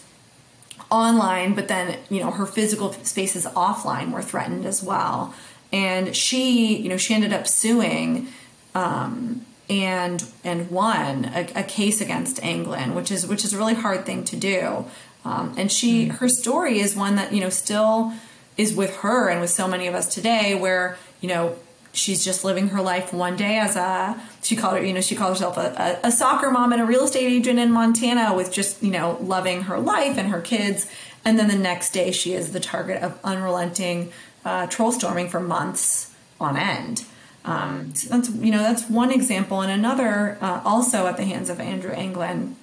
[0.91, 5.35] online, but then, you know, her physical spaces offline were threatened as well.
[5.73, 8.29] And she, you know, she ended up suing
[8.75, 13.75] um, and and won a, a, case against Anglin, which is which is a really
[13.75, 14.85] hard thing to do.
[15.25, 18.13] Um, and she, her story is one that you know still
[18.57, 21.57] is with her and with so many of us today where you know
[21.93, 25.15] she's just living her life one day as a she called her you know she
[25.15, 28.51] called herself a, a, a, soccer mom and a real estate agent in montana with
[28.51, 30.87] just you know loving her life and her kids.
[31.25, 34.13] And then the next day she is the target of unrelenting
[34.45, 37.05] uh, troll storming for months on end
[37.44, 41.50] um, so that's you know that's one example and another uh, also at the hands
[41.50, 42.55] of andrew anglin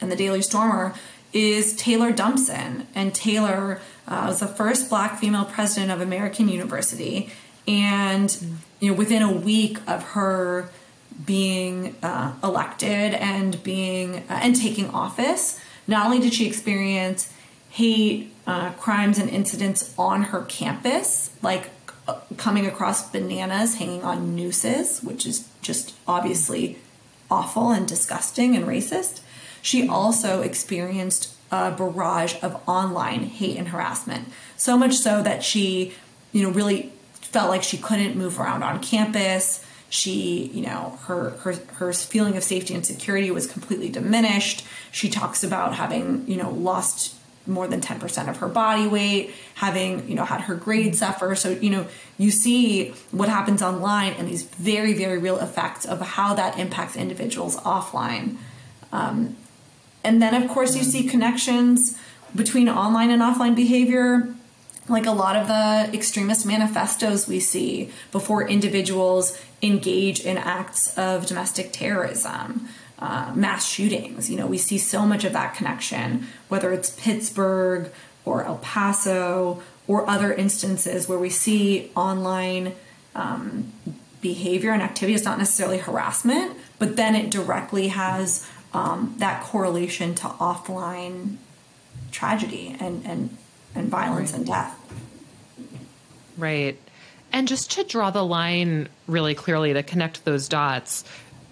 [0.00, 0.94] and the daily stormer
[1.32, 7.30] is taylor dumpson and taylor uh, was the first black female president of American University.
[7.66, 10.70] And, you know, within a week of her
[11.24, 15.60] being uh, elected and being uh, and taking office.
[15.86, 17.32] Not only did she experience
[17.70, 21.70] hate uh, crimes and incidents on her campus, like
[22.36, 26.78] coming across bananas hanging on nooses, which is just obviously
[27.30, 29.20] awful and disgusting and racist.
[29.60, 34.28] She also experienced a barrage of online hate and harassment.
[34.56, 35.94] So much so that she,
[36.32, 39.64] you know, really felt like she couldn't move around on campus.
[39.90, 44.64] She, you know, her her her feeling of safety and security was completely diminished.
[44.92, 47.14] She talks about having, you know, lost
[47.48, 51.34] more than 10% of her body weight, having, you know, had her grades suffer.
[51.34, 51.86] So, you know,
[52.18, 56.96] you see what happens online and these very, very real effects of how that impacts
[56.96, 58.36] individuals offline.
[58.92, 59.36] Um,
[60.04, 61.98] and then, of course, you see connections
[62.34, 64.34] between online and offline behavior.
[64.88, 71.26] Like a lot of the extremist manifestos we see before individuals engage in acts of
[71.26, 74.30] domestic terrorism, uh, mass shootings.
[74.30, 77.92] You know, we see so much of that connection, whether it's Pittsburgh
[78.24, 82.74] or El Paso or other instances where we see online
[83.14, 83.72] um,
[84.20, 85.14] behavior and activity.
[85.14, 91.36] It's not necessarily harassment, but then it directly has um, that correlation to offline
[92.10, 93.36] tragedy and and
[93.74, 94.38] and violence right.
[94.38, 94.74] and death.
[96.36, 96.78] Right.
[97.32, 101.04] And just to draw the line really clearly to connect those dots,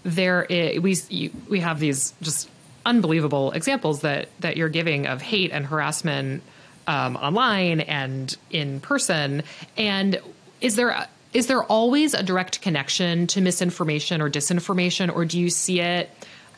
[0.06, 2.48] there is, we we have these just
[2.86, 6.42] unbelievable examples that that you're giving of hate and harassment
[6.86, 9.42] um, online and in person.
[9.76, 10.20] And
[10.60, 15.38] is there a, is there always a direct connection to misinformation or disinformation, or do
[15.38, 16.08] you see it?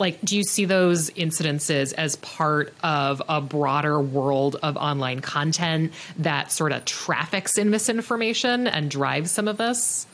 [0.01, 5.93] like do you see those incidences as part of a broader world of online content
[6.19, 10.07] that sort of traffics in misinformation and drives some of this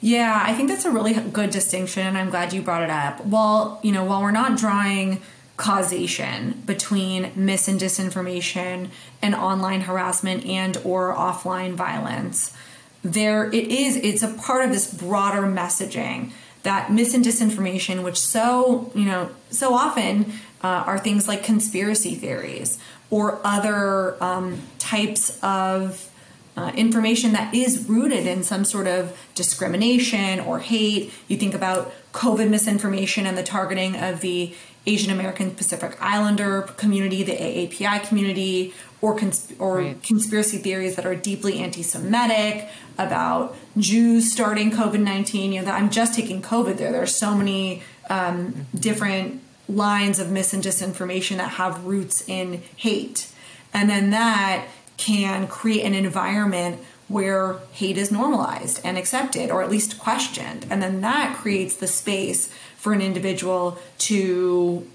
[0.00, 3.24] yeah i think that's a really good distinction and i'm glad you brought it up.
[3.26, 5.20] Well you know while we're not drawing
[5.56, 8.88] causation between mis and disinformation
[9.20, 12.56] and online harassment and or offline violence
[13.02, 16.32] there it is it's a part of this broader messaging
[16.62, 20.32] that mis and disinformation, which so you know so often
[20.62, 22.78] uh, are things like conspiracy theories
[23.10, 26.09] or other um, types of
[26.56, 31.12] uh, information that is rooted in some sort of discrimination or hate.
[31.28, 34.54] You think about COVID misinformation and the targeting of the
[34.86, 39.18] Asian American Pacific Islander community, the AAPI community, or
[39.58, 40.02] or right.
[40.02, 45.52] conspiracy theories that are deeply anti-Semitic about Jews starting COVID nineteen.
[45.52, 46.92] You know, that I'm just taking COVID there.
[46.92, 52.62] There are so many um, different lines of mis and disinformation that have roots in
[52.76, 53.30] hate,
[53.72, 54.66] and then that
[55.00, 60.82] can create an environment where hate is normalized and accepted or at least questioned and
[60.82, 64.86] then that creates the space for an individual to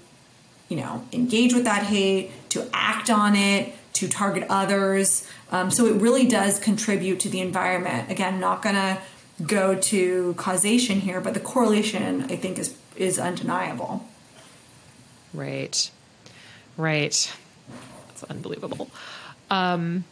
[0.68, 5.26] you know engage with that hate to act on it to target others.
[5.50, 8.10] Um, so it really does contribute to the environment.
[8.10, 8.98] Again, not going to
[9.46, 14.06] go to causation here, but the correlation I think is is undeniable.
[15.34, 15.90] Right,
[16.76, 17.32] right.
[18.08, 18.90] That's unbelievable.
[19.50, 20.04] Um,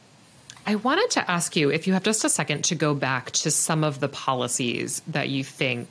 [0.67, 3.51] I wanted to ask you if you have just a second to go back to
[3.51, 5.89] some of the policies that you think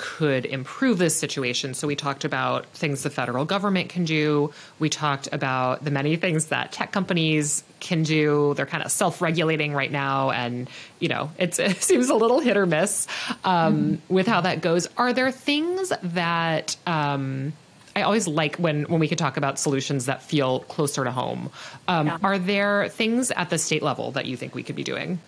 [0.00, 1.74] could improve this situation.
[1.74, 4.50] So we talked about things the federal government can do.
[4.78, 8.54] We talked about the many things that tech companies can do.
[8.54, 12.64] They're kind of self-regulating right now, and you know it seems a little hit or
[12.64, 13.06] miss
[13.44, 14.14] um, mm-hmm.
[14.14, 14.88] with how that goes.
[14.96, 17.52] Are there things that um,
[18.00, 21.50] I always like when when we could talk about solutions that feel closer to home?
[21.86, 22.18] Um, yeah.
[22.22, 25.20] Are there things at the state level that you think we could be doing?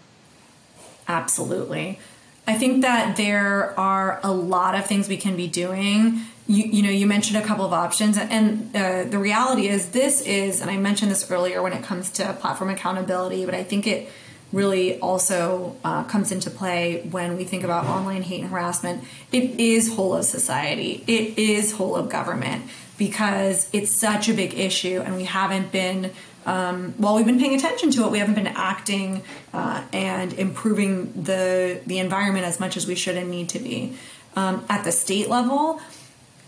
[1.09, 1.99] Absolutely.
[2.47, 6.23] I think that there are a lot of things we can be doing.
[6.49, 10.23] You, you know, you mentioned a couple of options, and uh, the reality is, this
[10.23, 13.87] is, and I mentioned this earlier when it comes to platform accountability, but I think
[13.87, 14.11] it
[14.53, 19.05] really also uh, comes into play when we think about online hate and harassment.
[19.33, 22.65] It is whole of society, it is whole of government
[22.99, 26.13] because it's such a big issue, and we haven't been
[26.45, 31.13] um, while we've been paying attention to it, we haven't been acting uh, and improving
[31.23, 33.97] the the environment as much as we should and need to be.
[34.35, 35.81] Um, at the state level,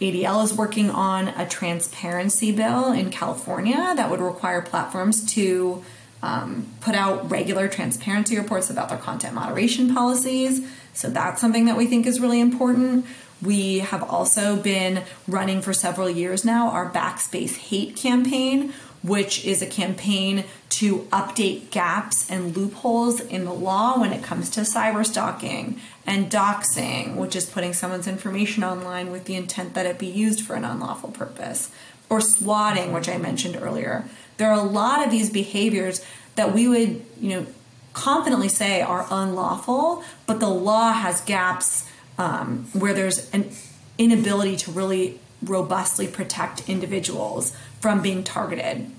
[0.01, 5.85] ADL is working on a transparency bill in California that would require platforms to
[6.25, 10.67] um, put out regular transparency reports about their content moderation policies.
[10.95, 13.05] So that's something that we think is really important.
[13.43, 18.73] We have also been running for several years now our Backspace Hate campaign,
[19.03, 24.49] which is a campaign to update gaps and loopholes in the law when it comes
[24.51, 29.85] to cyber stalking and doxing, which is putting someone's information online with the intent that
[29.85, 31.71] it be used for an unlawful purpose,
[32.09, 34.07] or swatting, which I mentioned earlier.
[34.37, 36.05] There are a lot of these behaviors
[36.35, 37.47] that we would, you know,
[37.93, 43.51] confidently say are unlawful, but the law has gaps um, where there's an
[43.99, 48.91] inability to really robustly protect individuals from being targeted.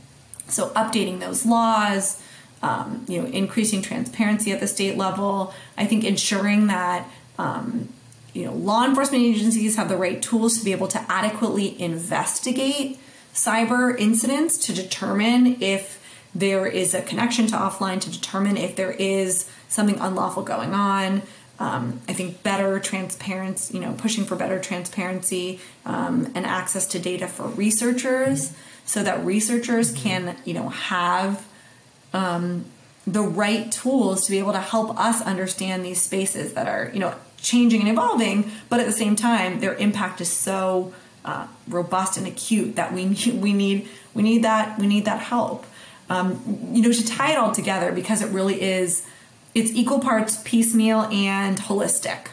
[0.47, 2.21] So, updating those laws,
[2.61, 5.53] um, you know, increasing transparency at the state level.
[5.77, 7.89] I think ensuring that um,
[8.33, 12.99] you know law enforcement agencies have the right tools to be able to adequately investigate
[13.35, 16.01] cyber incidents to determine if
[16.33, 21.21] there is a connection to offline to determine if there is something unlawful going on.
[21.59, 26.99] Um, I think better transparency, you know, pushing for better transparency um, and access to
[26.99, 28.53] data for researchers
[28.85, 31.45] so that researchers can, you know, have
[32.13, 32.65] um,
[33.07, 36.99] the right tools to be able to help us understand these spaces that are, you
[36.99, 40.93] know, changing and evolving, but at the same time, their impact is so
[41.25, 45.19] uh, robust and acute that we need, we need we need that we need that
[45.19, 45.65] help.
[46.07, 49.05] Um, you know, to tie it all together because it really is
[49.55, 52.27] it's equal parts piecemeal and holistic.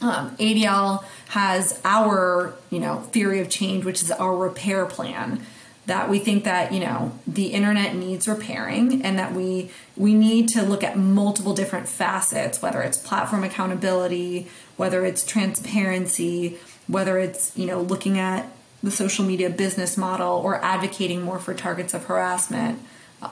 [0.00, 5.42] Um, ADL has our you know theory of change, which is our repair plan.
[5.86, 10.48] That we think that you know the internet needs repairing, and that we we need
[10.50, 16.58] to look at multiple different facets, whether it's platform accountability, whether it's transparency,
[16.88, 18.50] whether it's you know looking at
[18.82, 22.80] the social media business model or advocating more for targets of harassment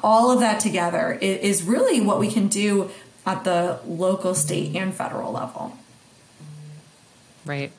[0.03, 2.91] all of that together is really what we can do
[3.25, 5.77] at the local state and federal level.
[7.45, 7.73] Right.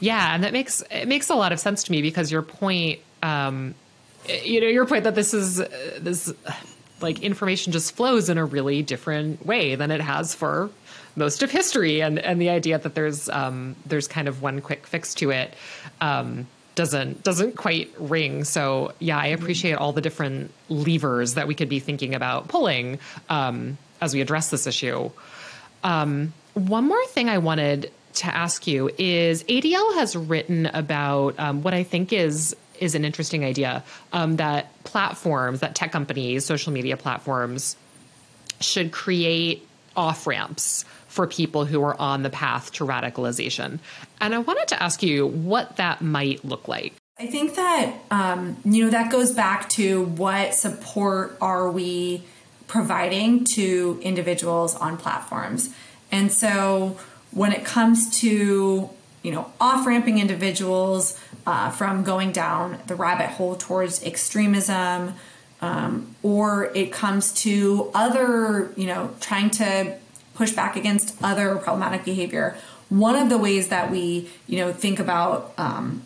[0.00, 3.00] Yeah and that makes it makes a lot of sense to me because your point
[3.22, 3.74] um,
[4.26, 6.32] you know your point that this is this
[7.00, 10.70] like information just flows in a really different way than it has for
[11.16, 14.86] most of history and and the idea that there's um, there's kind of one quick
[14.86, 15.54] fix to it
[16.00, 18.44] um, doesn't doesn't quite ring.
[18.44, 22.98] So yeah i appreciate all the different levers that we could be thinking about pulling
[23.28, 25.10] um, as we address this issue.
[25.82, 31.62] Um, one more thing i wanted to ask you is adl has written about um,
[31.62, 36.72] what i think is is an interesting idea um, that platforms that tech companies social
[36.72, 37.76] media platforms
[38.58, 40.86] should create off ramps
[41.16, 43.78] for people who are on the path to radicalization.
[44.20, 46.92] And I wanted to ask you what that might look like.
[47.18, 52.22] I think that, um, you know, that goes back to what support are we
[52.66, 55.70] providing to individuals on platforms.
[56.12, 56.98] And so
[57.30, 58.90] when it comes to,
[59.22, 65.14] you know, off ramping individuals uh, from going down the rabbit hole towards extremism,
[65.62, 69.96] um, or it comes to other, you know, trying to
[70.36, 72.56] push back against other problematic behavior.
[72.88, 76.02] One of the ways that we, you know, think about um,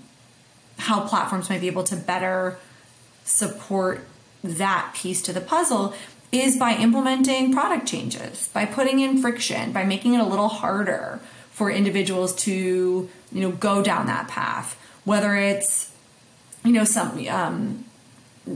[0.79, 2.59] how platforms might be able to better
[3.25, 4.07] support
[4.43, 5.95] that piece to the puzzle
[6.33, 11.21] is by implementing product changes, by putting in friction, by making it a little harder
[11.51, 14.79] for individuals to, you know, go down that path.
[15.05, 15.93] Whether it's,
[16.65, 17.85] you know, some um,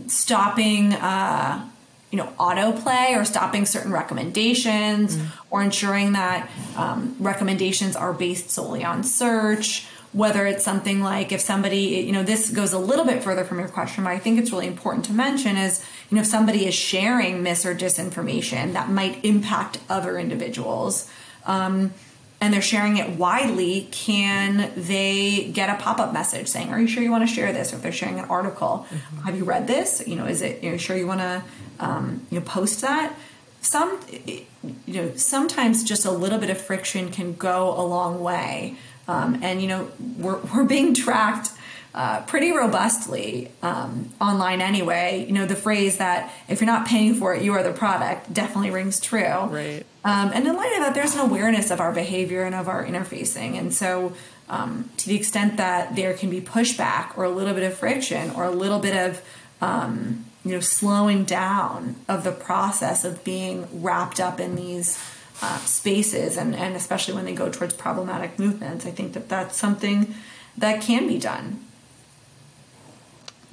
[0.07, 0.95] stopping.
[0.95, 1.69] Uh,
[2.15, 5.27] you know autoplay or stopping certain recommendations mm.
[5.51, 11.41] or ensuring that um, recommendations are based solely on search whether it's something like if
[11.41, 14.39] somebody you know this goes a little bit further from your question but i think
[14.39, 18.75] it's really important to mention is you know if somebody is sharing mis or disinformation
[18.75, 21.11] that might impact other individuals
[21.47, 21.93] um,
[22.41, 26.87] and they're sharing it widely, can they get a pop up message saying, "Are you
[26.87, 29.27] sure you want to share this?" Or if they're sharing an article, mm-hmm.
[29.27, 30.03] "Have you read this?
[30.07, 30.63] You know, is it?
[30.63, 31.43] Are you sure you want to
[31.81, 33.15] um, you know post that?"
[33.61, 34.45] Some you
[34.87, 38.77] know sometimes just a little bit of friction can go a long way,
[39.09, 41.51] um, and you know we're we're being tracked
[41.95, 45.25] uh, pretty robustly um, online anyway.
[45.27, 48.33] You know, the phrase that if you're not paying for it, you are the product
[48.33, 49.21] definitely rings true.
[49.21, 49.85] Right.
[50.05, 52.85] Um, and in light of that, there's an awareness of our behavior and of our
[52.85, 53.57] interfacing.
[53.59, 54.13] And so,
[54.49, 58.31] um, to the extent that there can be pushback or a little bit of friction
[58.33, 59.23] or a little bit of
[59.63, 65.03] um, you know slowing down of the process of being wrapped up in these
[65.43, 69.57] uh, spaces and, and especially when they go towards problematic movements i think that that's
[69.57, 70.15] something
[70.57, 71.65] that can be done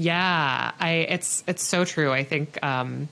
[0.01, 2.11] yeah, I it's it's so true.
[2.11, 3.07] I think um,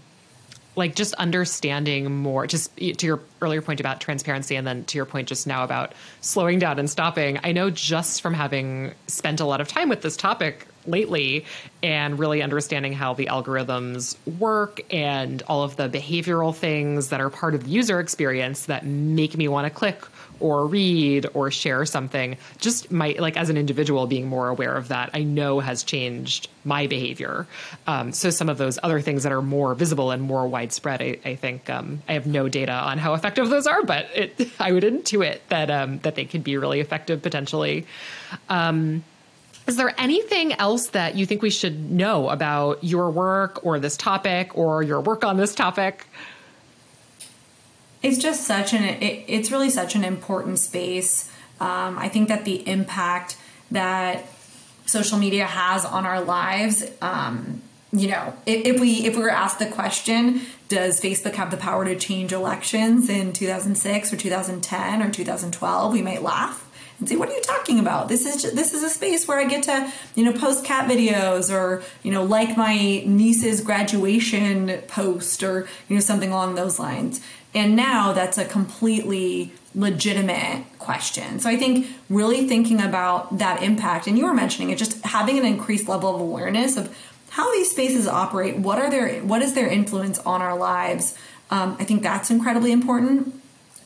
[0.75, 5.05] like just understanding more just to your earlier point about transparency and then to your
[5.05, 9.45] point just now about slowing down and stopping i know just from having spent a
[9.45, 11.43] lot of time with this topic lately
[11.83, 17.29] and really understanding how the algorithms work and all of the behavioral things that are
[17.29, 20.01] part of the user experience that make me want to click
[20.39, 24.87] or read or share something just my like as an individual being more aware of
[24.87, 27.47] that i know has changed my behavior
[27.87, 31.17] um, so some of those other things that are more visible and more widespread i,
[31.25, 34.71] I think um, i have no data on how effective those are but it, i
[34.71, 37.85] would intuit that um, that they could be really effective potentially
[38.49, 39.03] um,
[39.69, 43.95] is there anything else that you think we should know about your work or this
[43.95, 46.07] topic or your work on this topic?
[48.02, 51.32] It's just such an it, it's really such an important space.
[51.60, 53.38] Um, I think that the impact
[53.72, 54.26] that
[54.86, 59.30] social media has on our lives, um, you know, if, if, we if we were
[59.30, 65.02] asked the question, does Facebook have the power to change elections in 2006 or 2010
[65.02, 65.93] or 2012?
[65.93, 66.66] We might laugh
[67.00, 68.08] and say, "What are you talking about?
[68.08, 70.89] This is just, this is a space where I get to you know post cat
[70.89, 76.80] videos or you know like my niece's graduation post or you know something along those
[76.80, 77.22] lines."
[77.54, 81.39] And now that's a completely legitimate question.
[81.39, 85.38] So I think really thinking about that impact, and you were mentioning it, just having
[85.38, 86.95] an increased level of awareness of
[87.30, 91.16] how these spaces operate, what are their what is their influence on our lives.
[91.52, 93.34] Um, I think that's incredibly important.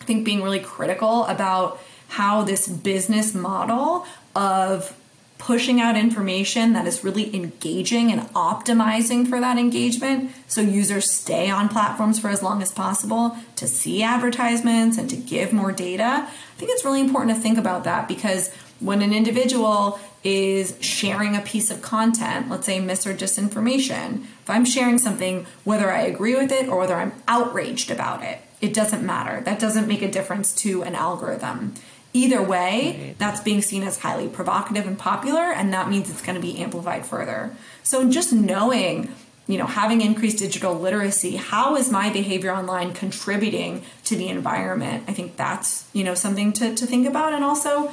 [0.01, 4.05] I think being really critical about how this business model
[4.35, 4.95] of
[5.43, 11.49] pushing out information that is really engaging and optimizing for that engagement so users stay
[11.49, 16.25] on platforms for as long as possible to see advertisements and to give more data.
[16.25, 21.35] I think it's really important to think about that because when an individual is sharing
[21.35, 26.03] a piece of content, let's say mis or disinformation, if I'm sharing something, whether I
[26.03, 29.41] agree with it or whether I'm outraged about it, it doesn't matter.
[29.41, 31.73] That doesn't make a difference to an algorithm.
[32.15, 36.35] Either way, that's being seen as highly provocative and popular, and that means it's going
[36.35, 37.55] to be amplified further.
[37.81, 39.13] So, just knowing,
[39.47, 45.05] you know, having increased digital literacy, how is my behavior online contributing to the environment?
[45.07, 47.33] I think that's, you know, something to, to think about.
[47.33, 47.91] And also,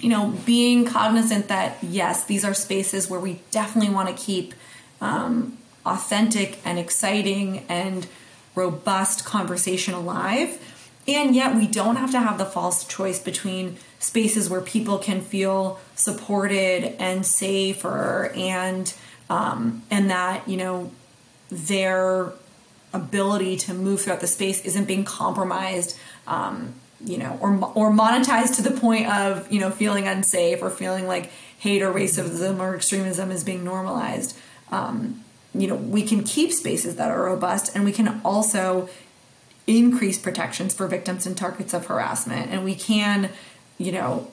[0.00, 4.52] you know, being cognizant that, yes, these are spaces where we definitely want to keep
[5.00, 5.56] um,
[5.86, 8.06] authentic and exciting and
[8.54, 10.60] robust conversation alive
[11.06, 15.20] and yet, we don't have to have the false choice between spaces where people can
[15.20, 18.92] feel supported and safer, and
[19.28, 20.90] um, and that you know
[21.50, 22.32] their
[22.92, 26.74] ability to move throughout the space isn't being compromised, um,
[27.04, 31.06] you know, or or monetized to the point of you know feeling unsafe or feeling
[31.06, 34.36] like hate or racism or extremism is being normalized.
[34.70, 35.22] Um,
[35.54, 38.88] you know, we can keep spaces that are robust, and we can also
[39.66, 42.50] increase protections for victims and targets of harassment.
[42.50, 43.30] And we can
[43.78, 44.30] you know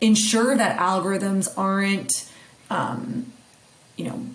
[0.00, 2.30] ensure that algorithms aren't
[2.70, 3.32] um,
[3.96, 4.26] you know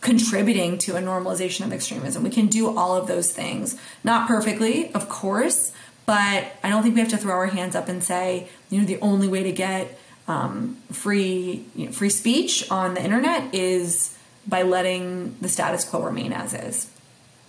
[0.00, 2.22] contributing to a normalization of extremism.
[2.22, 3.78] We can do all of those things.
[4.02, 5.72] Not perfectly of course
[6.08, 8.86] but i don't think we have to throw our hands up and say you know
[8.86, 14.16] the only way to get um, free you know, free speech on the internet is
[14.46, 16.90] by letting the status quo remain as is.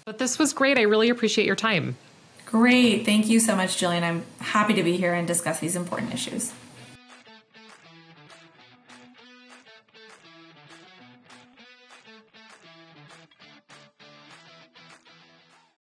[0.05, 0.77] But this was great.
[0.77, 1.97] I really appreciate your time
[2.50, 3.06] Great.
[3.06, 4.02] Thank you so much, Jillian.
[4.02, 6.52] I'm happy to be here and discuss these important issues.